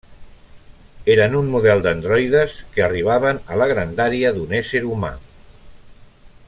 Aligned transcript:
Eren 1.15 1.35
un 1.39 1.51
model 1.55 1.83
d'androides 1.87 2.57
que 2.77 2.85
arribaven 2.87 3.43
a 3.57 3.61
la 3.63 3.69
grandària 3.73 4.35
d'un 4.39 4.57
ésser 4.63 4.83
humà. 4.95 5.13